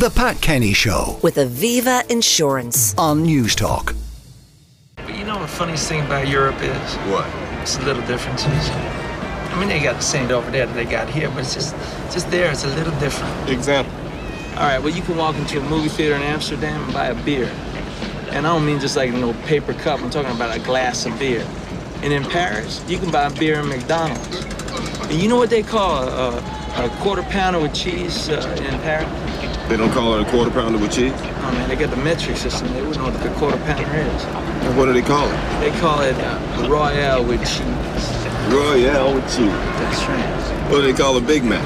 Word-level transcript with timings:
The 0.00 0.08
Pat 0.08 0.40
Kenny 0.40 0.72
Show 0.72 1.18
with 1.20 1.36
Aviva 1.36 2.10
Insurance. 2.10 2.94
on 2.96 3.22
News 3.22 3.54
Talk. 3.54 3.94
But 4.96 5.14
you 5.14 5.26
know 5.26 5.34
what 5.34 5.42
the 5.42 5.48
funniest 5.48 5.90
thing 5.90 6.00
about 6.00 6.26
Europe 6.26 6.56
is? 6.62 6.94
What? 7.10 7.26
It's 7.60 7.76
the 7.76 7.84
little 7.84 8.06
differences. 8.06 8.70
I 8.70 9.56
mean, 9.60 9.68
they 9.68 9.78
got 9.78 9.96
the 9.96 10.02
same 10.02 10.30
over 10.30 10.50
there 10.50 10.64
that 10.64 10.72
they 10.72 10.86
got 10.86 11.10
here, 11.10 11.28
but 11.28 11.40
it's 11.40 11.52
just, 11.52 11.74
just 12.10 12.30
there, 12.30 12.50
it's 12.50 12.64
a 12.64 12.68
little 12.68 12.98
different. 12.98 13.50
Example. 13.50 13.92
All 14.52 14.62
right, 14.62 14.78
well, 14.78 14.88
you 14.88 15.02
can 15.02 15.18
walk 15.18 15.36
into 15.36 15.60
a 15.60 15.68
movie 15.68 15.90
theater 15.90 16.14
in 16.14 16.22
Amsterdam 16.22 16.82
and 16.82 16.94
buy 16.94 17.08
a 17.08 17.24
beer. 17.26 17.54
And 18.30 18.46
I 18.46 18.54
don't 18.54 18.64
mean 18.64 18.80
just 18.80 18.96
like, 18.96 19.12
you 19.12 19.18
know, 19.18 19.34
paper 19.44 19.74
cup, 19.74 20.00
I'm 20.00 20.08
talking 20.08 20.34
about 20.34 20.56
a 20.56 20.60
glass 20.60 21.04
of 21.04 21.18
beer. 21.18 21.46
And 22.02 22.10
in 22.10 22.24
Paris, 22.24 22.82
you 22.88 22.96
can 22.96 23.10
buy 23.10 23.24
a 23.24 23.38
beer 23.38 23.60
in 23.60 23.68
McDonald's. 23.68 24.46
And 25.10 25.20
you 25.20 25.28
know 25.28 25.36
what 25.36 25.50
they 25.50 25.62
call 25.62 26.04
a, 26.04 26.38
a, 26.38 26.86
a 26.86 26.88
quarter 27.02 27.22
pounder 27.24 27.60
with 27.60 27.74
cheese 27.74 28.30
uh, 28.30 28.64
in 28.66 28.80
Paris? 28.80 29.29
They 29.70 29.76
don't 29.76 29.92
call 29.92 30.18
it 30.18 30.26
a 30.26 30.30
quarter 30.32 30.50
pounder 30.50 30.80
with 30.80 30.90
cheese? 30.90 31.12
Oh 31.14 31.52
man, 31.52 31.68
they 31.68 31.76
got 31.76 31.90
the 31.90 31.96
metric 32.02 32.36
system. 32.36 32.66
They 32.72 32.82
wouldn't 32.82 32.96
know 32.96 33.04
what 33.04 33.22
the 33.22 33.28
quarter 33.38 33.56
pounder 33.58 33.98
is. 33.98 34.24
And 34.66 34.76
what 34.76 34.86
do 34.86 34.92
they 34.92 35.00
call 35.00 35.30
it? 35.30 35.60
They 35.60 35.70
call 35.78 36.00
it 36.00 36.16
uh, 36.16 36.66
Royale 36.68 37.24
with 37.24 37.38
cheese. 37.42 37.62
Royale 38.52 39.14
with 39.14 39.24
cheese. 39.26 39.46
That's 39.46 40.02
right. 40.08 40.70
What 40.72 40.80
do 40.80 40.82
they 40.82 40.92
call 40.92 41.16
a 41.18 41.20
Big 41.20 41.44
Mac? 41.44 41.62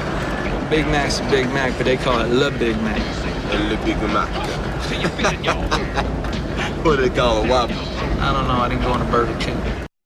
Big 0.69 0.85
Mac's 0.85 1.19
a 1.19 1.23
Big 1.31 1.47
Mac, 1.47 1.75
but 1.77 1.85
they 1.85 1.97
call 1.97 2.19
it 2.19 2.27
Le 2.27 2.51
Big 2.51 2.79
Mac. 2.83 3.01
A 3.51 3.57
Le 3.69 3.77
Big 3.83 3.97
Mac. 4.13 4.29
what 6.85 6.97
do 6.97 7.01
they 7.09 7.15
call 7.15 7.43
a 7.43 7.47
Whopper? 7.49 7.73
I 7.73 8.31
don't 8.31 8.47
know. 8.47 8.53
I 8.53 8.69
didn't 8.69 8.83
go 8.83 8.91
on 8.91 9.01
a 9.01 9.05
Burger 9.09 9.35
King. 9.39 9.57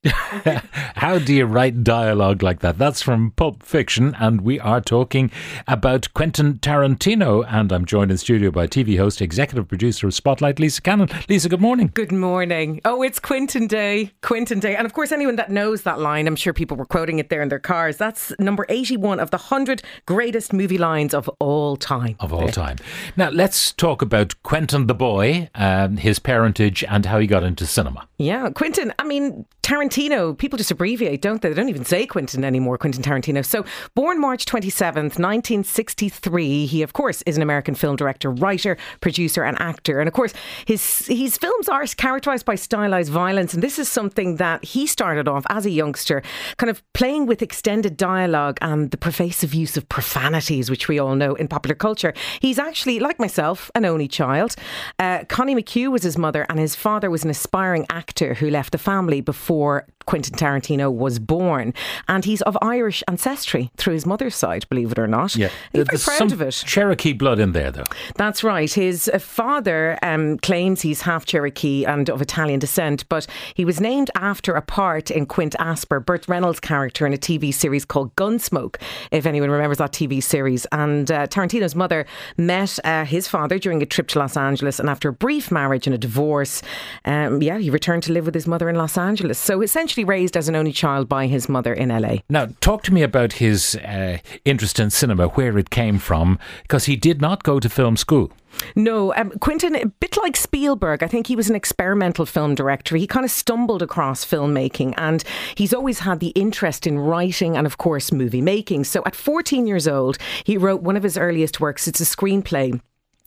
How 0.99 1.17
do 1.17 1.33
you 1.33 1.45
write 1.45 1.85
dialogue 1.85 2.43
like 2.43 2.59
that? 2.59 2.77
That's 2.77 3.01
from 3.01 3.31
Pulp 3.31 3.63
Fiction, 3.63 4.13
and 4.19 4.41
we 4.41 4.59
are 4.59 4.81
talking 4.81 5.31
about 5.65 6.13
Quentin 6.13 6.55
Tarantino. 6.55 7.45
And 7.47 7.71
I'm 7.71 7.85
joined 7.85 8.11
in 8.11 8.17
studio 8.17 8.51
by 8.51 8.67
TV 8.67 8.97
host, 8.97 9.21
executive 9.21 9.69
producer 9.69 10.07
of 10.07 10.13
Spotlight, 10.13 10.59
Lisa 10.59 10.81
Cannon. 10.81 11.07
Lisa, 11.29 11.47
good 11.47 11.61
morning. 11.61 11.91
Good 11.93 12.11
morning. 12.11 12.81
Oh, 12.83 13.01
it's 13.01 13.17
Quentin 13.17 13.65
Day. 13.65 14.11
Quentin 14.21 14.59
Day. 14.59 14.75
And 14.75 14.85
of 14.85 14.91
course, 14.91 15.13
anyone 15.13 15.37
that 15.37 15.49
knows 15.49 15.83
that 15.83 16.01
line, 16.01 16.27
I'm 16.27 16.35
sure 16.35 16.51
people 16.51 16.75
were 16.75 16.85
quoting 16.85 17.17
it 17.17 17.29
there 17.29 17.41
in 17.41 17.47
their 17.47 17.59
cars. 17.59 17.95
That's 17.95 18.33
number 18.37 18.65
81 18.67 19.21
of 19.21 19.31
the 19.31 19.37
100 19.37 19.81
greatest 20.05 20.51
movie 20.51 20.77
lines 20.77 21.13
of 21.13 21.29
all 21.39 21.77
time. 21.77 22.17
Of 22.19 22.33
all 22.33 22.49
time. 22.49 22.75
Now, 23.15 23.29
let's 23.29 23.71
talk 23.71 24.01
about 24.01 24.35
Quentin 24.43 24.87
the 24.87 24.95
boy, 24.95 25.49
um, 25.55 25.95
his 25.95 26.19
parentage, 26.19 26.83
and 26.83 27.05
how 27.05 27.19
he 27.19 27.25
got 27.25 27.45
into 27.45 27.65
cinema. 27.65 28.05
Yeah, 28.17 28.49
Quentin. 28.49 28.93
I 28.99 29.05
mean, 29.05 29.45
Tarantino, 29.69 30.37
people 30.37 30.57
just 30.57 30.71
abbreviate, 30.89 31.21
don't 31.21 31.41
they? 31.41 31.49
They 31.49 31.55
don't 31.55 31.69
even 31.69 31.85
say 31.85 32.05
Quentin 32.05 32.43
anymore, 32.43 32.77
Quentin 32.77 33.03
Tarantino. 33.03 33.45
So, 33.45 33.65
born 33.95 34.19
March 34.19 34.45
27th, 34.45 35.19
1963, 35.19 36.65
he, 36.65 36.81
of 36.81 36.93
course, 36.93 37.21
is 37.23 37.37
an 37.37 37.43
American 37.43 37.75
film 37.75 37.95
director, 37.95 38.31
writer, 38.31 38.77
producer, 39.01 39.43
and 39.43 39.59
actor. 39.61 39.99
And 39.99 40.07
of 40.07 40.13
course, 40.13 40.33
his, 40.65 41.05
his 41.07 41.37
films 41.37 41.69
are 41.69 41.85
characterized 41.85 42.45
by 42.45 42.55
stylized 42.55 43.11
violence. 43.11 43.53
And 43.53 43.63
this 43.63 43.77
is 43.77 43.87
something 43.87 44.37
that 44.37 44.63
he 44.63 44.87
started 44.87 45.27
off 45.27 45.45
as 45.49 45.65
a 45.65 45.69
youngster, 45.69 46.23
kind 46.57 46.69
of 46.69 46.81
playing 46.93 47.27
with 47.27 47.41
extended 47.41 47.95
dialogue 47.95 48.57
and 48.61 48.91
the 48.91 48.97
pervasive 48.97 49.53
use 49.53 49.77
of 49.77 49.87
profanities, 49.89 50.69
which 50.69 50.87
we 50.87 50.99
all 50.99 51.15
know 51.15 51.35
in 51.35 51.47
popular 51.47 51.75
culture. 51.75 52.13
He's 52.39 52.59
actually, 52.59 52.99
like 52.99 53.19
myself, 53.19 53.69
an 53.75 53.85
only 53.85 54.07
child. 54.07 54.55
Uh, 54.97 55.23
Connie 55.27 55.55
McHugh 55.55 55.91
was 55.91 56.03
his 56.03 56.17
mother, 56.17 56.45
and 56.49 56.59
his 56.59 56.75
father 56.75 57.09
was 57.09 57.23
an 57.23 57.29
aspiring 57.29 57.85
actor 57.89 58.33
who 58.33 58.49
left 58.49 58.71
the 58.71 58.77
family 58.77 59.21
before 59.21 59.85
Quentin 60.09 60.35
Tarantino 60.35 60.91
was 60.91 61.19
born. 61.19 61.71
And 62.07 62.25
he's 62.25 62.41
of 62.41 62.57
Irish 62.63 63.03
ancestry 63.07 63.69
through 63.77 63.93
his 63.93 64.07
mother's 64.07 64.35
side, 64.35 64.67
believe 64.67 64.91
it 64.91 64.97
or 64.97 65.05
not. 65.05 65.35
Yeah. 65.35 65.49
He's 65.71 65.83
very 65.83 65.99
proud 65.99 66.17
some 66.17 66.31
of 66.31 66.41
it. 66.41 66.63
Cherokee 66.65 67.13
blood 67.13 67.37
in 67.37 67.51
there, 67.51 67.69
though. 67.69 67.83
That's 68.15 68.43
right. 68.43 68.73
His 68.73 69.07
uh, 69.13 69.19
father 69.19 69.99
um, 70.01 70.39
claims 70.39 70.81
he's 70.81 71.01
half 71.01 71.25
Cherokee 71.25 71.85
and 71.85 72.09
of 72.09 72.23
Italian 72.23 72.59
descent, 72.59 73.07
but 73.07 73.27
he 73.53 73.63
was 73.63 73.79
named 73.79 74.09
after 74.15 74.55
a 74.55 74.63
part 74.63 75.11
in 75.11 75.27
Quint 75.27 75.55
Asper, 75.59 75.99
Burt 75.99 76.27
Reynolds' 76.27 76.59
character 76.59 77.05
in 77.05 77.13
a 77.13 77.17
TV 77.17 77.53
series 77.53 77.85
called 77.85 78.15
Gunsmoke, 78.15 78.81
if 79.11 79.27
anyone 79.27 79.51
remembers 79.51 79.77
that 79.77 79.91
TV 79.91 80.23
series. 80.23 80.65
And 80.71 81.11
uh, 81.11 81.27
Tarantino's 81.27 81.75
mother 81.75 82.07
met 82.35 82.79
uh, 82.83 83.05
his 83.05 83.27
father 83.27 83.59
during 83.59 83.83
a 83.83 83.85
trip 83.85 84.07
to 84.07 84.19
Los 84.19 84.35
Angeles, 84.35 84.79
and 84.79 84.89
after 84.89 85.09
a 85.09 85.13
brief 85.13 85.51
marriage 85.51 85.85
and 85.85 85.93
a 85.93 85.99
divorce, 85.99 86.63
um, 87.05 87.43
yeah, 87.43 87.59
he 87.59 87.69
returned 87.69 88.01
to 88.03 88.11
live 88.11 88.25
with 88.25 88.33
his 88.33 88.47
mother 88.47 88.69
in 88.69 88.75
Los 88.75 88.97
Angeles. 88.97 89.37
So 89.37 89.61
essentially 89.61 89.98
raised 90.03 90.35
as 90.37 90.47
an 90.49 90.55
only 90.55 90.71
child 90.71 91.09
by 91.09 91.27
his 91.27 91.49
mother 91.49 91.73
in 91.73 91.89
LA. 91.89 92.17
Now, 92.29 92.47
talk 92.61 92.83
to 92.83 92.93
me 92.93 93.01
about 93.01 93.33
his 93.33 93.75
uh, 93.75 94.17
interest 94.45 94.79
in 94.79 94.89
cinema, 94.89 95.27
where 95.29 95.57
it 95.57 95.69
came 95.69 95.99
from, 95.99 96.39
because 96.63 96.85
he 96.85 96.95
did 96.95 97.21
not 97.21 97.43
go 97.43 97.59
to 97.59 97.69
film 97.69 97.97
school. 97.97 98.31
No, 98.75 99.13
um, 99.15 99.31
Quentin, 99.39 99.75
a 99.75 99.85
bit 99.85 100.17
like 100.17 100.35
Spielberg, 100.35 101.03
I 101.03 101.07
think 101.07 101.27
he 101.27 101.35
was 101.35 101.49
an 101.49 101.55
experimental 101.55 102.25
film 102.25 102.55
director. 102.55 102.95
He 102.95 103.07
kind 103.07 103.25
of 103.25 103.31
stumbled 103.31 103.81
across 103.81 104.25
filmmaking 104.25 104.95
and 104.97 105.23
he's 105.55 105.73
always 105.73 105.99
had 105.99 106.19
the 106.19 106.29
interest 106.29 106.87
in 106.87 106.99
writing 106.99 107.55
and, 107.55 107.65
of 107.65 107.77
course, 107.77 108.11
movie 108.11 108.41
making. 108.41 108.85
So 108.85 109.03
at 109.05 109.15
14 109.15 109.67
years 109.67 109.87
old, 109.87 110.17
he 110.43 110.57
wrote 110.57 110.81
one 110.81 110.97
of 110.97 111.03
his 111.03 111.17
earliest 111.17 111.59
works. 111.59 111.87
It's 111.87 112.01
a 112.01 112.05
screenplay 112.05 112.81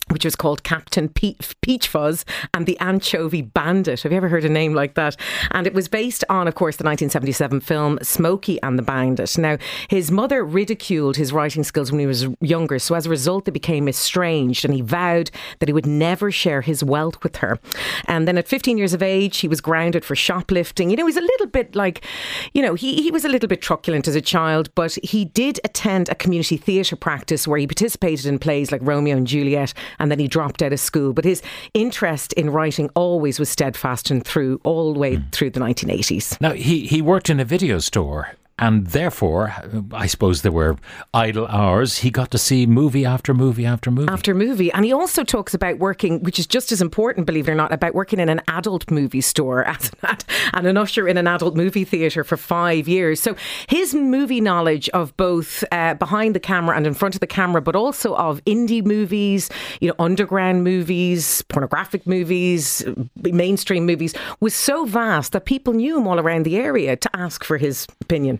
which 0.09 0.25
was 0.25 0.35
called 0.35 0.63
Captain 0.63 1.09
Pe- 1.09 1.35
Peach 1.61 1.87
Fuzz 1.87 2.25
and 2.53 2.65
the 2.65 2.77
Anchovy 2.79 3.41
Bandit. 3.41 4.01
Have 4.01 4.11
you 4.11 4.17
ever 4.17 4.29
heard 4.29 4.45
a 4.45 4.49
name 4.49 4.73
like 4.73 4.95
that? 4.95 5.15
And 5.51 5.65
it 5.65 5.73
was 5.73 5.87
based 5.87 6.23
on, 6.29 6.47
of 6.47 6.55
course, 6.55 6.77
the 6.77 6.83
1977 6.83 7.61
film 7.61 7.99
Smokey 8.01 8.61
and 8.61 8.77
the 8.77 8.83
Bandit. 8.83 9.37
Now, 9.37 9.57
his 9.89 10.11
mother 10.11 10.43
ridiculed 10.43 11.17
his 11.17 11.31
writing 11.31 11.63
skills 11.63 11.91
when 11.91 11.99
he 11.99 12.05
was 12.07 12.27
younger, 12.41 12.79
so 12.79 12.95
as 12.95 13.05
a 13.05 13.09
result, 13.09 13.45
they 13.45 13.51
became 13.51 13.87
estranged, 13.87 14.65
and 14.65 14.73
he 14.73 14.81
vowed 14.81 15.31
that 15.59 15.69
he 15.69 15.73
would 15.73 15.85
never 15.85 16.31
share 16.31 16.61
his 16.61 16.83
wealth 16.83 17.21
with 17.23 17.37
her. 17.37 17.59
And 18.05 18.27
then 18.27 18.37
at 18.37 18.47
15 18.47 18.77
years 18.77 18.93
of 18.93 19.01
age, 19.01 19.37
he 19.37 19.47
was 19.47 19.61
grounded 19.61 20.03
for 20.03 20.15
shoplifting. 20.15 20.89
You 20.89 20.97
know, 20.97 21.05
he's 21.05 21.17
a 21.17 21.21
little 21.21 21.47
bit 21.47 21.75
like, 21.75 22.05
you 22.53 22.61
know, 22.61 22.73
he, 22.73 23.01
he 23.01 23.11
was 23.11 23.25
a 23.25 23.29
little 23.29 23.47
bit 23.47 23.61
truculent 23.61 24.07
as 24.07 24.15
a 24.15 24.21
child, 24.21 24.73
but 24.75 24.97
he 25.03 25.25
did 25.25 25.59
attend 25.63 26.09
a 26.09 26.15
community 26.15 26.57
theatre 26.57 26.95
practice 26.95 27.47
where 27.47 27.59
he 27.59 27.67
participated 27.67 28.25
in 28.25 28.39
plays 28.39 28.71
like 28.71 28.81
Romeo 28.83 29.15
and 29.15 29.27
Juliet 29.27 29.73
and 29.99 30.11
then 30.11 30.19
he 30.19 30.27
dropped 30.27 30.61
out 30.61 30.73
of 30.73 30.79
school. 30.79 31.13
But 31.13 31.25
his 31.25 31.41
interest 31.73 32.33
in 32.33 32.49
writing 32.49 32.89
always 32.95 33.39
was 33.39 33.49
steadfast 33.49 34.11
and 34.11 34.25
through 34.25 34.59
all 34.63 34.93
the 34.93 34.99
way 34.99 35.21
through 35.31 35.51
the 35.51 35.59
1980s. 35.59 36.39
Now, 36.41 36.51
he, 36.51 36.85
he 36.87 37.01
worked 37.01 37.29
in 37.29 37.39
a 37.39 37.45
video 37.45 37.79
store. 37.79 38.35
And 38.59 38.85
therefore, 38.87 39.53
I 39.91 40.05
suppose 40.05 40.43
there 40.43 40.51
were 40.51 40.77
idle 41.11 41.47
hours. 41.47 41.97
He 41.97 42.11
got 42.11 42.29
to 42.31 42.37
see 42.37 42.67
movie 42.67 43.03
after 43.03 43.33
movie 43.33 43.65
after 43.65 43.89
movie. 43.89 44.11
After 44.11 44.35
movie. 44.35 44.71
And 44.71 44.85
he 44.85 44.93
also 44.93 45.23
talks 45.23 45.55
about 45.55 45.79
working, 45.79 46.21
which 46.21 46.37
is 46.37 46.45
just 46.45 46.71
as 46.71 46.79
important, 46.79 47.25
believe 47.25 47.47
it 47.47 47.51
or 47.51 47.55
not, 47.55 47.73
about 47.73 47.95
working 47.95 48.19
in 48.19 48.29
an 48.29 48.41
adult 48.47 48.91
movie 48.91 49.21
store 49.21 49.63
as 49.67 49.91
an, 50.03 50.17
and 50.53 50.67
an 50.67 50.77
usher 50.77 51.07
in 51.07 51.17
an 51.17 51.25
adult 51.25 51.55
movie 51.55 51.83
theatre 51.83 52.23
for 52.23 52.37
five 52.37 52.87
years. 52.87 53.19
So 53.19 53.35
his 53.69 53.95
movie 53.95 54.39
knowledge 54.39 54.87
of 54.89 55.17
both 55.17 55.63
uh, 55.71 55.95
behind 55.95 56.35
the 56.35 56.39
camera 56.39 56.77
and 56.77 56.85
in 56.85 56.93
front 56.93 57.15
of 57.15 57.21
the 57.21 57.27
camera, 57.27 57.61
but 57.61 57.75
also 57.75 58.15
of 58.15 58.43
indie 58.45 58.85
movies, 58.85 59.49
you 59.81 59.87
know, 59.87 59.95
underground 59.97 60.63
movies, 60.63 61.41
pornographic 61.49 62.05
movies, 62.05 62.85
mainstream 63.15 63.87
movies, 63.87 64.13
was 64.41 64.53
so 64.53 64.85
vast 64.85 65.31
that 65.31 65.45
people 65.45 65.73
knew 65.73 65.97
him 65.97 66.07
all 66.07 66.19
around 66.19 66.43
the 66.43 66.57
area 66.57 66.95
to 66.95 67.09
ask 67.15 67.43
for 67.43 67.57
his 67.57 67.87
opinion. 67.99 68.39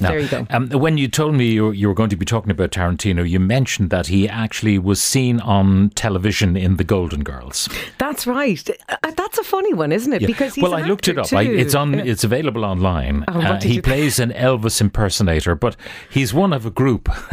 Now, 0.00 0.10
there 0.10 0.20
you 0.20 0.28
go. 0.28 0.46
Um, 0.50 0.68
when 0.70 0.98
you 0.98 1.08
told 1.08 1.34
me 1.34 1.50
you, 1.52 1.70
you 1.72 1.88
were 1.88 1.94
going 1.94 2.10
to 2.10 2.16
be 2.16 2.24
talking 2.26 2.50
about 2.50 2.70
Tarantino, 2.70 3.28
you 3.28 3.40
mentioned 3.40 3.90
that 3.90 4.06
he 4.08 4.28
actually 4.28 4.78
was 4.78 5.02
seen 5.02 5.40
on 5.40 5.90
television 5.90 6.56
in 6.56 6.76
The 6.76 6.84
Golden 6.84 7.22
Girls. 7.22 7.68
That's 7.98 8.26
right. 8.26 8.68
Uh, 8.88 9.10
That's 9.16 9.38
a 9.38 9.44
funny 9.44 9.74
one, 9.74 9.92
isn't 9.92 10.12
it? 10.12 10.22
Yeah. 10.22 10.26
Because 10.28 10.54
he's 10.54 10.62
well, 10.62 10.74
I 10.74 10.82
looked 10.82 11.08
it 11.08 11.18
up. 11.18 11.32
I, 11.32 11.42
it's 11.42 11.74
on. 11.74 11.94
It's 11.94 12.24
available 12.24 12.64
online. 12.64 13.24
Oh, 13.28 13.40
Uh, 13.40 13.60
he 13.60 13.80
plays 13.80 14.18
an 14.18 14.30
Elvis 14.32 14.80
impersonator, 14.80 15.54
but 15.54 15.76
he's 16.10 16.32
one 16.34 16.52
of 16.52 16.64
a 16.66 16.70
group 16.70 17.08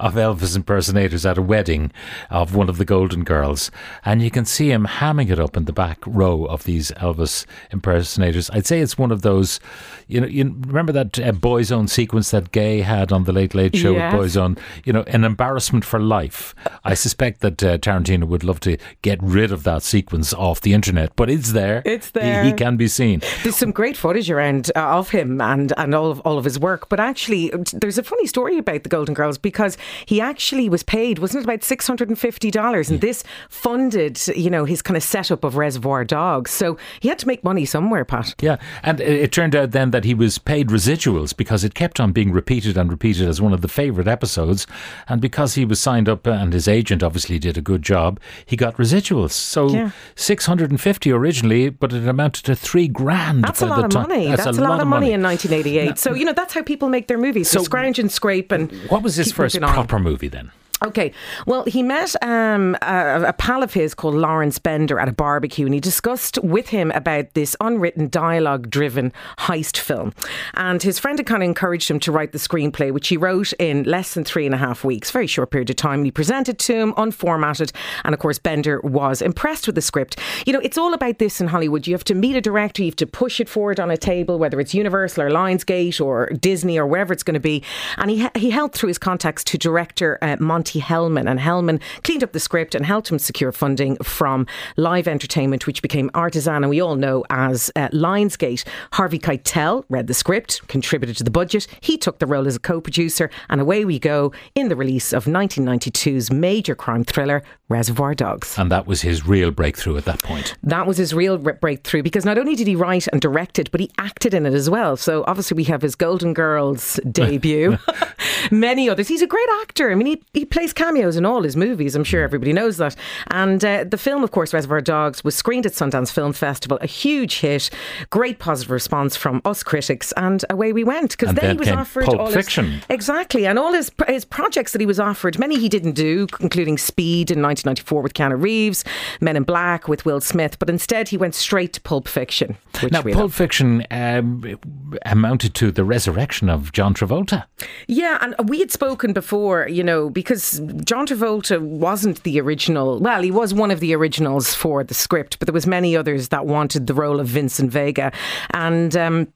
of 0.00 0.14
Elvis 0.14 0.56
impersonators 0.56 1.24
at 1.26 1.38
a 1.38 1.42
wedding 1.42 1.92
of 2.30 2.54
one 2.54 2.68
of 2.68 2.78
the 2.78 2.84
Golden 2.84 3.24
Girls, 3.24 3.70
and 4.04 4.22
you 4.22 4.30
can 4.30 4.44
see 4.44 4.70
him 4.70 4.86
hamming 4.86 5.30
it 5.30 5.38
up 5.38 5.56
in 5.56 5.64
the 5.66 5.72
back 5.72 5.98
row 6.06 6.44
of 6.46 6.64
these 6.64 6.90
Elvis 6.92 7.46
impersonators. 7.72 8.50
I'd 8.50 8.66
say 8.66 8.80
it's 8.80 8.98
one 8.98 9.10
of 9.12 9.22
those. 9.22 9.60
You 10.08 10.20
know, 10.20 10.26
you 10.26 10.44
remember 10.66 10.92
that 10.92 11.18
uh, 11.18 11.32
Boys 11.32 11.70
Own 11.70 11.86
sequence 12.00 12.30
that 12.30 12.50
Gay 12.52 12.80
had 12.80 13.12
on 13.12 13.24
the 13.24 13.32
Late 13.32 13.54
Late 13.54 13.76
Show 13.76 13.92
Yes. 13.92 14.12
with 14.12 14.20
Boys 14.20 14.36
Own. 14.36 14.56
You 14.84 14.92
know, 14.94 15.02
an 15.16 15.24
embarrassment 15.24 15.84
for 15.84 16.00
life. 16.00 16.54
I 16.84 16.94
suspect 16.94 17.40
that 17.40 17.62
uh, 17.62 17.78
Tarantino 17.78 18.24
would 18.24 18.44
love 18.44 18.60
to 18.60 18.76
get 19.02 19.18
rid 19.22 19.52
of 19.52 19.62
that 19.64 19.82
sequence 19.82 20.32
off 20.32 20.60
the 20.60 20.72
internet, 20.72 21.14
but 21.16 21.28
it's 21.30 21.52
there. 21.52 21.82
It's 21.84 22.06
He- 22.06 22.20
there. 22.20 22.44
He, 22.44 22.52
can 22.52 22.76
be 22.76 22.88
seen. 22.88 23.22
There's 23.42 23.56
some 23.56 23.70
great 23.70 23.96
footage 23.96 24.30
around 24.30 24.70
uh, 24.76 24.98
of 24.98 25.10
him 25.10 25.40
and, 25.40 25.72
and 25.76 25.94
all 25.94 26.10
of 26.10 26.20
all 26.20 26.36
of 26.38 26.44
his 26.44 26.58
work. 26.58 26.88
But 26.88 27.00
actually, 27.00 27.50
there's 27.72 27.98
a 27.98 28.02
funny 28.02 28.26
story 28.26 28.58
about 28.58 28.82
the 28.82 28.88
Golden 28.88 29.14
Girls 29.14 29.38
because 29.38 29.76
he 30.06 30.20
actually 30.20 30.68
was 30.68 30.82
paid, 30.82 31.18
wasn't 31.18 31.42
it, 31.42 31.44
about 31.44 31.62
six 31.64 31.86
hundred 31.86 32.08
and 32.08 32.18
fifty 32.18 32.50
dollars, 32.50 32.90
and 32.90 33.00
this 33.00 33.24
funded, 33.48 34.18
you 34.36 34.50
know, 34.50 34.64
his 34.64 34.82
kind 34.82 34.96
of 34.96 35.02
setup 35.02 35.44
of 35.44 35.56
Reservoir 35.56 36.04
Dogs. 36.04 36.50
So 36.50 36.76
he 37.00 37.08
had 37.08 37.18
to 37.20 37.26
make 37.26 37.42
money 37.44 37.64
somewhere, 37.64 38.04
Pat. 38.04 38.34
Yeah, 38.40 38.56
and 38.82 39.00
it, 39.00 39.08
it 39.24 39.32
turned 39.32 39.54
out 39.54 39.70
then 39.72 39.90
that 39.92 40.04
he 40.04 40.14
was 40.14 40.38
paid 40.38 40.68
residuals 40.68 41.36
because 41.36 41.64
it 41.64 41.74
kept 41.90 41.98
on 41.98 42.12
being 42.12 42.30
repeated 42.30 42.76
and 42.76 42.88
repeated 42.88 43.26
as 43.28 43.40
one 43.42 43.52
of 43.52 43.62
the 43.62 43.68
favourite 43.68 44.06
episodes, 44.06 44.64
and 45.08 45.20
because 45.20 45.56
he 45.56 45.64
was 45.64 45.80
signed 45.80 46.08
up 46.08 46.24
uh, 46.24 46.30
and 46.30 46.52
his 46.52 46.68
agent 46.68 47.02
obviously 47.02 47.36
did 47.36 47.58
a 47.58 47.60
good 47.60 47.82
job, 47.82 48.20
he 48.46 48.54
got 48.56 48.76
residuals. 48.76 49.32
So 49.32 49.68
Yeah. 49.70 49.90
six 50.14 50.46
hundred 50.46 50.70
and 50.70 50.80
fifty 50.80 51.10
originally, 51.10 51.68
but 51.68 51.92
it 51.92 52.06
amounted 52.06 52.44
to 52.44 52.54
three 52.54 52.86
grand. 52.86 53.42
That's 53.42 53.60
a 53.60 53.66
lot 53.66 53.78
the 53.78 53.84
of 53.86 53.90
time. 53.90 54.08
money. 54.08 54.26
That's, 54.28 54.46
a 54.46 54.52
lot, 54.52 54.80
of 54.80 54.86
money, 54.86 55.10
in 55.12 55.20
1988. 55.20 55.98
so 55.98 56.14
you 56.14 56.24
know 56.24 56.32
that's 56.32 56.54
how 56.54 56.62
people 56.62 56.88
make 56.88 57.08
their 57.08 57.18
movies. 57.18 57.50
So, 57.50 57.60
scrounge 57.64 57.98
and 57.98 58.10
scrape 58.10 58.52
and 58.52 58.70
What 58.88 59.02
was 59.02 59.16
his 59.16 59.32
first 59.32 59.58
proper 59.60 59.98
movie 59.98 60.28
then? 60.28 60.52
Okay. 60.82 61.12
Well, 61.46 61.64
he 61.64 61.82
met 61.82 62.14
um, 62.22 62.74
a, 62.80 63.24
a 63.28 63.32
pal 63.34 63.62
of 63.62 63.74
his 63.74 63.92
called 63.94 64.14
Lawrence 64.14 64.58
Bender 64.58 64.98
at 64.98 65.08
a 65.08 65.12
barbecue, 65.12 65.66
and 65.66 65.74
he 65.74 65.80
discussed 65.80 66.38
with 66.42 66.70
him 66.70 66.90
about 66.92 67.34
this 67.34 67.54
unwritten, 67.60 68.08
dialogue 68.08 68.70
driven 68.70 69.12
heist 69.40 69.76
film. 69.76 70.14
And 70.54 70.82
his 70.82 70.98
friend 70.98 71.18
had 71.18 71.26
kind 71.26 71.42
of 71.42 71.48
encouraged 71.48 71.90
him 71.90 72.00
to 72.00 72.12
write 72.12 72.32
the 72.32 72.38
screenplay, 72.38 72.92
which 72.92 73.08
he 73.08 73.18
wrote 73.18 73.52
in 73.58 73.82
less 73.84 74.14
than 74.14 74.24
three 74.24 74.46
and 74.46 74.54
a 74.54 74.58
half 74.58 74.82
weeks, 74.82 75.10
very 75.10 75.26
short 75.26 75.50
period 75.50 75.68
of 75.68 75.76
time. 75.76 76.02
He 76.02 76.10
presented 76.10 76.58
to 76.60 76.74
him, 76.74 76.94
unformatted. 76.94 77.72
And 78.04 78.14
of 78.14 78.18
course, 78.18 78.38
Bender 78.38 78.80
was 78.80 79.20
impressed 79.20 79.66
with 79.66 79.74
the 79.74 79.82
script. 79.82 80.18
You 80.46 80.54
know, 80.54 80.60
it's 80.60 80.78
all 80.78 80.94
about 80.94 81.18
this 81.18 81.42
in 81.42 81.48
Hollywood. 81.48 81.86
You 81.86 81.92
have 81.92 82.04
to 82.04 82.14
meet 82.14 82.36
a 82.36 82.40
director, 82.40 82.82
you 82.82 82.88
have 82.88 82.96
to 82.96 83.06
push 83.06 83.38
it 83.38 83.50
forward 83.50 83.78
on 83.80 83.90
a 83.90 83.98
table, 83.98 84.38
whether 84.38 84.58
it's 84.58 84.72
Universal 84.72 85.24
or 85.24 85.30
Lionsgate 85.30 86.00
or 86.00 86.30
Disney 86.40 86.78
or 86.78 86.86
wherever 86.86 87.12
it's 87.12 87.22
going 87.22 87.34
to 87.34 87.40
be. 87.40 87.62
And 87.98 88.10
he, 88.10 88.26
he 88.34 88.48
held 88.48 88.72
through 88.72 88.88
his 88.88 88.98
contacts 88.98 89.44
to 89.44 89.58
director 89.58 90.16
uh, 90.22 90.36
Monte 90.40 90.69
Hellman. 90.78 91.28
And 91.28 91.40
Hellman 91.40 91.80
cleaned 92.04 92.22
up 92.22 92.32
the 92.32 92.38
script 92.38 92.74
and 92.74 92.86
helped 92.86 93.10
him 93.10 93.18
secure 93.18 93.50
funding 93.50 93.96
from 93.96 94.46
Live 94.76 95.08
Entertainment, 95.08 95.66
which 95.66 95.82
became 95.82 96.10
Artisan, 96.14 96.62
and 96.62 96.70
we 96.70 96.80
all 96.80 96.96
know 96.96 97.24
as 97.30 97.70
uh, 97.74 97.88
Lionsgate. 97.88 98.64
Harvey 98.92 99.18
Keitel 99.18 99.84
read 99.88 100.06
the 100.06 100.14
script, 100.14 100.66
contributed 100.68 101.16
to 101.16 101.24
the 101.24 101.30
budget. 101.30 101.66
He 101.80 101.96
took 101.96 102.18
the 102.18 102.26
role 102.26 102.46
as 102.46 102.56
a 102.56 102.60
co 102.60 102.80
producer, 102.80 103.30
and 103.48 103.60
away 103.60 103.84
we 103.84 103.98
go 103.98 104.32
in 104.54 104.68
the 104.68 104.76
release 104.76 105.12
of 105.12 105.24
1992's 105.24 106.30
major 106.30 106.74
crime 106.74 107.04
thriller, 107.04 107.42
Reservoir 107.70 108.14
Dogs. 108.14 108.58
And 108.58 108.70
that 108.70 108.86
was 108.86 109.02
his 109.02 109.26
real 109.26 109.50
breakthrough 109.50 109.96
at 109.96 110.04
that 110.04 110.22
point. 110.22 110.56
That 110.62 110.86
was 110.86 110.96
his 110.96 111.14
real 111.14 111.38
re- 111.38 111.52
breakthrough 111.52 112.02
because 112.02 112.24
not 112.24 112.36
only 112.36 112.56
did 112.56 112.66
he 112.66 112.74
write 112.74 113.06
and 113.08 113.20
direct 113.20 113.58
it, 113.58 113.70
but 113.70 113.80
he 113.80 113.90
acted 113.96 114.34
in 114.34 114.44
it 114.44 114.54
as 114.54 114.68
well. 114.68 114.96
So 114.96 115.24
obviously 115.26 115.54
we 115.54 115.64
have 115.64 115.80
his 115.80 115.94
Golden 115.94 116.34
Girls 116.34 116.98
debut, 117.10 117.78
many 118.50 118.90
others. 118.90 119.06
He's 119.08 119.22
a 119.22 119.26
great 119.26 119.48
actor. 119.62 119.90
I 119.90 119.94
mean, 119.94 120.06
he, 120.06 120.22
he 120.34 120.44
plays 120.60 120.72
cameos 120.74 121.16
in 121.16 121.24
all 121.24 121.42
his 121.42 121.56
movies. 121.56 121.94
I'm 121.96 122.04
sure 122.04 122.22
everybody 122.22 122.52
knows 122.52 122.76
that. 122.76 122.94
And 123.28 123.64
uh, 123.64 123.84
the 123.84 123.96
film, 123.96 124.22
of 124.22 124.30
course, 124.30 124.52
Reservoir 124.52 124.82
Dogs, 124.82 125.24
was 125.24 125.34
screened 125.34 125.64
at 125.64 125.72
Sundance 125.72 126.12
Film 126.12 126.34
Festival, 126.34 126.76
a 126.82 126.86
huge 126.86 127.38
hit, 127.40 127.70
great 128.10 128.38
positive 128.38 128.70
response 128.70 129.16
from 129.16 129.40
us 129.46 129.62
critics, 129.62 130.12
and 130.18 130.44
away 130.50 130.74
we 130.74 130.84
went 130.84 131.12
because 131.16 131.34
then, 131.34 131.52
he 131.52 131.56
was 131.58 131.70
offered 131.70 132.04
Pulp 132.04 132.18
all 132.20 132.26
his- 132.26 132.34
Fiction. 132.34 132.82
exactly, 132.90 133.46
and 133.46 133.58
all 133.58 133.72
his 133.72 133.90
his 134.06 134.26
projects 134.26 134.72
that 134.72 134.82
he 134.82 134.86
was 134.86 135.00
offered. 135.00 135.38
Many 135.38 135.58
he 135.58 135.70
didn't 135.70 135.92
do, 135.92 136.26
including 136.40 136.76
Speed 136.76 137.30
in 137.30 137.40
1994 137.40 138.02
with 138.02 138.12
Keanu 138.12 138.42
Reeves, 138.42 138.84
Men 139.22 139.36
in 139.36 139.44
Black 139.44 139.88
with 139.88 140.04
Will 140.04 140.20
Smith, 140.20 140.58
but 140.58 140.68
instead 140.68 141.08
he 141.08 141.16
went 141.16 141.34
straight 141.34 141.72
to 141.72 141.80
Pulp 141.80 142.06
Fiction. 142.06 142.58
Which 142.82 142.92
Now, 142.92 143.00
Pulp 143.00 143.14
love. 143.16 143.34
Fiction 143.34 143.86
um, 143.90 144.58
amounted 145.06 145.54
to 145.54 145.70
the 145.72 145.84
resurrection 145.84 146.50
of 146.50 146.72
John 146.72 146.92
Travolta. 146.92 147.44
Yeah, 147.86 148.18
and 148.20 148.34
we 148.48 148.58
had 148.58 148.70
spoken 148.70 149.14
before, 149.14 149.66
you 149.68 149.82
know, 149.82 150.10
because 150.10 150.49
John 150.58 151.06
Travolta 151.06 151.60
wasn't 151.60 152.22
the 152.22 152.40
original. 152.40 152.98
Well, 152.98 153.22
he 153.22 153.30
was 153.30 153.54
one 153.54 153.70
of 153.70 153.80
the 153.80 153.94
originals 153.94 154.54
for 154.54 154.82
the 154.82 154.94
script, 154.94 155.38
but 155.38 155.46
there 155.46 155.52
was 155.52 155.66
many 155.66 155.96
others 155.96 156.28
that 156.28 156.46
wanted 156.46 156.86
the 156.86 156.94
role 156.94 157.20
of 157.20 157.26
Vincent 157.26 157.70
Vega, 157.70 158.12
and. 158.50 158.96
Um, 158.96 159.32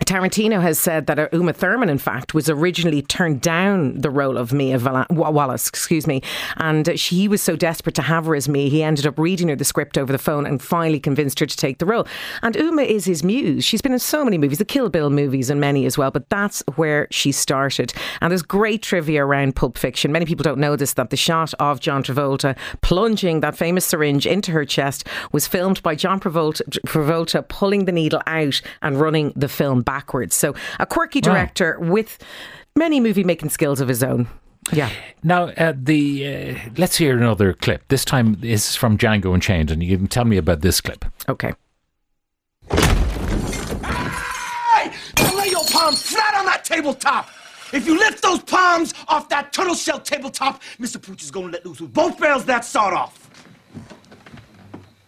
Tarantino 0.00 0.60
has 0.60 0.78
said 0.78 1.06
that 1.06 1.18
uh, 1.18 1.28
Uma 1.32 1.52
Thurman, 1.52 1.88
in 1.88 1.98
fact, 1.98 2.34
was 2.34 2.50
originally 2.50 3.00
turned 3.02 3.40
down 3.40 4.00
the 4.00 4.10
role 4.10 4.36
of 4.36 4.52
Mia 4.52 4.78
Vala- 4.78 5.06
Wallace, 5.10 5.68
excuse 5.68 6.06
me, 6.06 6.20
and 6.56 6.98
she 6.98 7.28
was 7.28 7.40
so 7.40 7.54
desperate 7.54 7.94
to 7.94 8.02
have 8.02 8.26
her 8.26 8.34
as 8.34 8.48
Mia, 8.48 8.68
he 8.68 8.82
ended 8.82 9.06
up 9.06 9.18
reading 9.18 9.48
her 9.48 9.56
the 9.56 9.64
script 9.64 9.96
over 9.96 10.12
the 10.12 10.18
phone 10.18 10.46
and 10.46 10.60
finally 10.60 10.98
convinced 10.98 11.38
her 11.38 11.46
to 11.46 11.56
take 11.56 11.78
the 11.78 11.86
role. 11.86 12.06
And 12.42 12.56
Uma 12.56 12.82
is 12.82 13.04
his 13.04 13.22
muse. 13.22 13.64
She's 13.64 13.80
been 13.80 13.92
in 13.92 13.98
so 13.98 14.24
many 14.24 14.36
movies, 14.36 14.58
the 14.58 14.64
Kill 14.64 14.88
Bill 14.88 15.10
movies, 15.10 15.48
and 15.48 15.60
many 15.60 15.86
as 15.86 15.96
well. 15.96 16.10
But 16.10 16.28
that's 16.28 16.62
where 16.74 17.06
she 17.10 17.30
started. 17.30 17.92
And 18.20 18.30
there's 18.30 18.42
great 18.42 18.82
trivia 18.82 19.24
around 19.24 19.54
Pulp 19.54 19.78
Fiction. 19.78 20.12
Many 20.12 20.26
people 20.26 20.42
don't 20.42 20.58
know 20.58 20.76
this 20.76 20.94
that 20.94 21.10
the 21.10 21.16
shot 21.16 21.54
of 21.60 21.80
John 21.80 22.02
Travolta 22.02 22.56
plunging 22.80 23.40
that 23.40 23.56
famous 23.56 23.84
syringe 23.84 24.26
into 24.26 24.50
her 24.52 24.64
chest 24.64 25.06
was 25.32 25.46
filmed 25.46 25.82
by 25.82 25.94
John 25.94 26.18
Travolta, 26.18 26.62
Travolta 26.86 27.46
pulling 27.46 27.84
the 27.84 27.92
needle 27.92 28.22
out 28.26 28.60
and 28.82 29.00
running 29.00 29.32
the 29.36 29.48
film 29.48 29.83
backwards. 29.84 30.34
So 30.34 30.54
a 30.80 30.86
quirky 30.86 31.20
Wow. 31.24 31.32
director 31.34 31.78
with 31.78 32.18
many 32.74 32.98
movie 33.00 33.24
making 33.24 33.50
skills 33.50 33.80
of 33.80 33.88
his 33.88 34.02
own. 34.02 34.26
Yeah. 34.72 34.88
Now, 35.22 35.48
uh, 35.50 35.74
the 35.76 36.26
uh, 36.56 36.70
let's 36.78 36.96
hear 36.96 37.16
another 37.16 37.52
clip. 37.52 37.86
This 37.88 38.04
time, 38.04 38.36
this 38.40 38.70
is 38.70 38.76
from 38.76 38.96
Django 38.96 39.34
Unchained, 39.34 39.70
and 39.70 39.82
you 39.82 39.96
can 39.98 40.06
tell 40.06 40.24
me 40.24 40.38
about 40.38 40.62
this 40.62 40.80
clip. 40.80 41.04
Okay. 41.28 41.52
Hey! 43.84 44.90
Lay 45.36 45.48
your 45.50 45.64
palms 45.70 46.02
flat 46.02 46.34
on 46.34 46.46
that 46.46 46.62
tabletop. 46.64 47.28
If 47.72 47.86
you 47.86 47.98
lift 47.98 48.22
those 48.22 48.42
palms 48.42 48.94
off 49.08 49.28
that 49.30 49.52
turtle 49.52 49.74
shell 49.74 50.00
tabletop, 50.00 50.62
Mr. 50.80 51.00
Pooch 51.02 51.22
is 51.22 51.30
gonna 51.30 51.48
let 51.48 51.66
loose 51.66 51.80
with 51.80 51.92
both 51.92 52.18
barrels 52.18 52.44
that 52.46 52.64
sawed 52.64 52.92
off. 52.94 53.23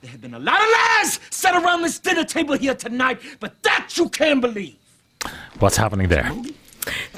There 0.06 0.12
have 0.12 0.20
been 0.20 0.34
a 0.34 0.38
lot 0.38 0.60
of 0.60 0.68
lies 0.68 1.18
said 1.30 1.56
around 1.56 1.82
this 1.82 1.98
dinner 1.98 2.22
table 2.22 2.56
here 2.56 2.76
tonight, 2.76 3.20
but 3.40 3.60
that 3.64 3.94
you 3.96 4.08
can 4.08 4.40
believe. 4.40 4.76
What's 5.58 5.76
happening 5.76 6.06
there? 6.06 6.30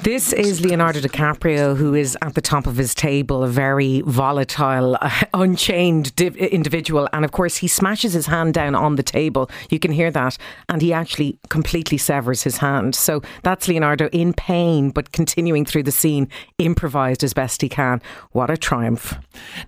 This 0.09 0.33
is 0.33 0.59
Leonardo 0.59 1.01
DiCaprio, 1.01 1.77
who 1.77 1.93
is 1.93 2.17
at 2.23 2.33
the 2.33 2.41
top 2.41 2.65
of 2.65 2.77
his 2.77 2.95
table, 2.95 3.43
a 3.43 3.47
very 3.47 4.01
volatile, 4.07 4.97
uh, 4.99 5.11
unchained 5.35 6.15
div- 6.15 6.35
individual. 6.35 7.07
And 7.13 7.23
of 7.23 7.31
course, 7.31 7.57
he 7.57 7.67
smashes 7.67 8.13
his 8.13 8.25
hand 8.25 8.55
down 8.55 8.73
on 8.73 8.95
the 8.95 9.03
table. 9.03 9.51
You 9.69 9.77
can 9.77 9.91
hear 9.91 10.09
that. 10.09 10.35
And 10.67 10.81
he 10.81 10.93
actually 10.93 11.37
completely 11.49 11.99
severs 11.99 12.41
his 12.41 12.57
hand. 12.57 12.95
So 12.95 13.21
that's 13.43 13.67
Leonardo 13.67 14.09
in 14.09 14.33
pain, 14.33 14.89
but 14.89 15.11
continuing 15.11 15.63
through 15.63 15.83
the 15.83 15.91
scene, 15.91 16.27
improvised 16.57 17.23
as 17.23 17.35
best 17.35 17.61
he 17.61 17.69
can. 17.69 18.01
What 18.31 18.49
a 18.49 18.57
triumph. 18.57 19.13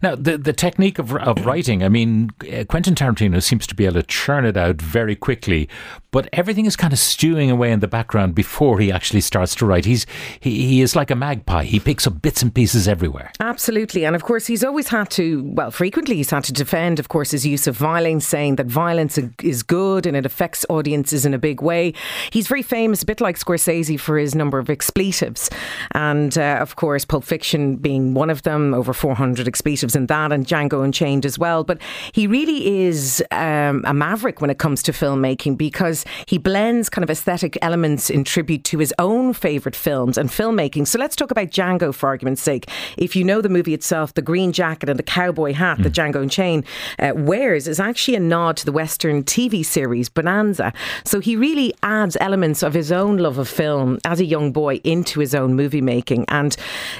Now, 0.02 0.16
the 0.16 0.40
the 0.40 0.54
technique 0.54 0.98
of 0.98 1.16
of 1.18 1.46
writing. 1.46 1.84
I 1.84 1.90
mean, 1.90 2.32
Quentin 2.68 2.96
Tarantino 2.96 3.44
seems 3.44 3.68
to 3.68 3.76
be 3.76 3.86
able 3.86 4.02
to 4.02 4.04
churn 4.08 4.46
it 4.46 4.58
out 4.58 4.82
very 4.82 5.16
quickly, 5.16 5.70
but 6.12 6.28
everything 6.34 6.66
is 6.66 6.76
kind 6.76 6.94
of 6.94 7.00
stewing 7.00 7.50
away 7.50 7.72
in 7.72 7.80
the 7.80 7.88
background 7.88 8.36
before 8.36 8.80
he 8.80 8.92
actually 8.92 9.22
starts 9.22 9.56
to 9.56 9.66
write. 9.66 9.86
He's 9.86 10.06
he, 10.40 10.68
he 10.68 10.82
is 10.82 10.96
like 10.96 11.10
a 11.10 11.16
magpie. 11.16 11.64
He 11.64 11.80
picks 11.80 12.06
up 12.06 12.22
bits 12.22 12.42
and 12.42 12.54
pieces 12.54 12.88
everywhere. 12.88 13.32
Absolutely. 13.40 14.06
And 14.06 14.16
of 14.16 14.24
course, 14.24 14.48
he's 14.48 14.64
always 14.64 14.90
had 14.90 15.10
to, 15.12 15.44
well, 15.54 15.72
frequently 15.72 16.18
he's 16.18 16.30
had 16.30 16.44
to 16.46 16.54
defend, 16.54 17.00
of 17.00 17.08
course, 17.08 17.32
his 17.32 17.46
use 17.46 17.66
of 17.66 17.78
violence, 17.78 18.28
saying 18.28 18.58
that 18.58 18.68
violence 18.68 19.18
is 19.42 19.64
good 19.64 20.06
and 20.06 20.18
it 20.18 20.26
affects 20.26 20.66
audiences 20.70 21.26
in 21.26 21.34
a 21.34 21.40
big 21.40 21.62
way. 21.62 21.94
He's 22.32 22.48
very 22.48 22.64
famous, 22.64 23.04
a 23.04 23.06
bit 23.06 23.22
like 23.22 23.38
Scorsese, 23.38 24.00
for 24.00 24.18
his 24.18 24.36
number 24.36 24.60
of 24.60 24.70
expletives. 24.70 25.50
And 25.92 26.38
uh, 26.38 26.58
of 26.60 26.76
course, 26.76 27.06
Pulp 27.06 27.24
Fiction 27.24 27.78
being 27.78 28.14
one 28.14 28.30
of 28.30 28.44
them, 28.44 28.74
over 28.74 28.94
400 28.94 29.48
expletives 29.48 29.96
in 29.96 30.08
that, 30.08 30.32
and 30.32 30.46
Django 30.46 30.84
Unchained 30.84 31.26
as 31.26 31.40
well. 31.40 31.64
But 31.64 31.80
he 32.12 32.28
really 32.28 32.86
is 32.86 33.24
um, 33.32 33.84
a 33.86 33.94
maverick 33.94 34.42
when 34.42 34.50
it 34.50 34.58
comes 34.58 34.84
to 34.84 34.92
filmmaking 34.92 35.58
because 35.58 36.01
he 36.28 36.38
blends 36.38 36.90
kind 36.90 37.04
of 37.04 37.10
aesthetic 37.10 37.58
elements 37.62 38.10
in 38.10 38.24
tribute 38.24 38.64
to 38.66 38.78
his 38.78 38.94
own 39.00 39.34
favourite 39.34 39.76
films 39.76 40.18
and 40.18 40.30
filmmaking. 40.30 40.88
So 40.88 40.98
let's 40.98 41.16
talk 41.16 41.32
about 41.32 41.48
Django 41.48 41.94
for 41.94 42.08
argument's 42.08 42.42
sake. 42.42 42.70
If 42.98 43.16
you 43.16 43.24
know 43.24 43.42
the 43.42 43.50
movie 43.50 43.74
itself, 43.74 44.14
the 44.14 44.22
green 44.22 44.52
jacket 44.52 44.88
and 44.88 44.98
the 44.98 45.04
cowboy 45.04 45.54
hat 45.54 45.80
that 45.84 45.94
Django 45.94 46.22
Unchained 46.22 46.66
uh, 47.00 47.14
wears 47.16 47.68
is 47.68 47.80
actually 47.80 48.16
a 48.16 48.20
nod 48.20 48.58
to 48.58 48.66
the 48.66 48.72
Western 48.72 49.24
TV 49.24 49.66
series 49.66 50.10
Bonanza. 50.10 50.72
So 51.04 51.20
he 51.20 51.36
really 51.36 51.74
adds 51.84 52.16
elements 52.22 52.64
of 52.64 52.74
his 52.74 52.92
own 52.92 53.18
love 53.18 53.38
of 53.38 53.50
film 53.50 54.00
as 54.06 54.20
a 54.20 54.26
young 54.26 54.52
boy 54.52 54.76
into 54.84 55.20
his 55.20 55.36
own 55.36 55.56
movie 55.56 55.82
making. 55.82 56.26
And 56.28 56.56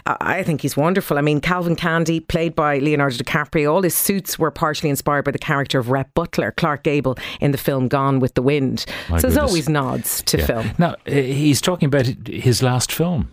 I 0.06 0.42
I 0.42 0.44
think 0.44 0.62
he's 0.62 0.76
wonderful. 0.76 1.20
I 1.20 1.22
mean, 1.22 1.40
Calvin 1.40 1.76
Candie, 1.76 2.20
played 2.20 2.56
by 2.56 2.80
Leonardo 2.80 3.16
DiCaprio, 3.18 3.72
all 3.72 3.84
his 3.84 3.94
suits 3.94 4.40
were 4.40 4.50
partially 4.50 4.90
inspired 4.90 5.24
by 5.24 5.30
the 5.30 5.38
character 5.38 5.78
of 5.78 5.90
Rhett 5.90 6.12
Butler, 6.16 6.52
Clark 6.52 6.82
Gable, 6.82 7.16
in 7.40 7.52
the 7.52 7.60
film 7.60 7.88
Gone 7.88 8.20
with 8.20 8.34
the 8.34 8.42
Wind. 8.42 8.86
My 9.10 9.20
so 9.20 9.28
there's 9.28 9.38
always 9.38 9.68
nods 9.70 10.22
to 10.24 10.38
Yeah. 10.38 10.46
film. 10.46 10.72
Now 10.78 10.96
uh, 11.08 11.12
he's 11.12 11.62
talking 11.62 11.88
about 11.88 12.06
his 12.28 12.62
last 12.64 12.92
film. 12.92 13.30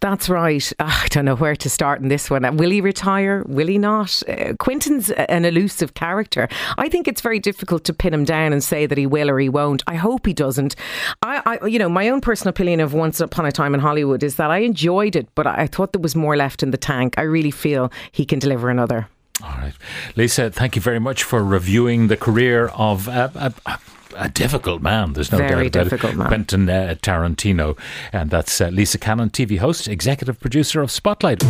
That's 0.00 0.28
right. 0.28 0.72
Ah, 0.80 1.02
I 1.04 1.08
don't 1.08 1.24
know 1.24 1.36
where 1.36 1.54
to 1.54 1.70
start 1.70 2.00
in 2.00 2.08
this 2.08 2.28
one. 2.28 2.44
Uh, 2.44 2.50
Will 2.52 2.70
he 2.70 2.80
retire? 2.80 3.44
Will 3.46 3.68
he 3.68 3.78
not? 3.78 4.20
Uh, 4.28 4.54
Quentin's 4.58 5.10
an 5.12 5.44
elusive 5.44 5.94
character. 5.94 6.48
I 6.78 6.88
think 6.88 7.06
it's 7.06 7.20
very 7.20 7.38
difficult 7.38 7.84
to 7.84 7.92
pin 7.94 8.12
him 8.12 8.24
down 8.24 8.52
and 8.52 8.64
say 8.64 8.86
that 8.86 8.98
he 8.98 9.06
will 9.06 9.30
or 9.30 9.38
he 9.38 9.48
won't. 9.48 9.84
I 9.86 9.94
hope 9.94 10.26
he 10.26 10.32
doesn't. 10.34 10.74
I, 11.22 11.58
I 11.62 11.66
you 11.66 11.78
know, 11.78 11.88
my 11.88 12.08
own 12.08 12.20
personal 12.20 12.50
opinion 12.50 12.80
of 12.80 12.92
Once 12.92 13.20
Upon 13.20 13.46
a 13.46 13.52
Time 13.52 13.72
in 13.74 13.80
Hollywood 13.80 14.24
is 14.24 14.34
that 14.36 14.50
I 14.50 14.58
enjoyed 14.58 15.14
it, 15.14 15.28
but 15.36 15.46
I 15.46 15.68
thought 15.68 15.92
there 15.92 16.02
was 16.02 16.16
more 16.16 16.36
left 16.36 16.64
in 16.64 16.72
the 16.72 16.78
tank. 16.78 17.14
I 17.16 17.22
really 17.22 17.52
feel 17.52 17.92
he 18.10 18.24
can 18.24 18.40
deliver 18.40 18.68
another. 18.68 19.06
All 19.44 19.50
right. 19.58 19.74
Lisa, 20.16 20.50
thank 20.50 20.74
you 20.74 20.82
very 20.82 20.98
much 20.98 21.22
for 21.22 21.44
reviewing 21.44 22.08
the 22.08 22.16
career 22.16 22.66
of 22.74 23.06
a, 23.06 23.52
a, 23.66 23.78
a 24.16 24.28
difficult 24.28 24.82
man. 24.82 25.12
There's 25.12 25.32
no 25.32 25.38
Very 25.38 25.68
doubt 25.70 25.82
about 25.82 25.90
difficult 25.90 26.12
it. 26.14 26.16
man. 26.16 26.28
Quentin 26.28 26.68
uh, 26.68 26.94
Tarantino. 27.02 27.78
And 28.12 28.30
that's 28.30 28.60
uh, 28.60 28.68
Lisa 28.68 28.98
Cannon, 28.98 29.30
TV 29.30 29.58
host, 29.58 29.88
executive 29.88 30.38
producer 30.40 30.82
of 30.82 30.90
Spotlight. 30.90 31.40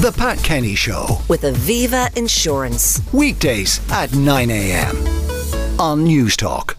The 0.00 0.12
Pat 0.16 0.38
Kenny 0.42 0.74
Show. 0.74 1.18
with 1.28 1.42
Aviva 1.42 2.14
Insurance. 2.16 3.00
Weekdays 3.12 3.80
at 3.90 4.14
9 4.14 4.50
a.m. 4.50 4.96
on 5.80 6.04
News 6.04 6.36
Talk. 6.36 6.76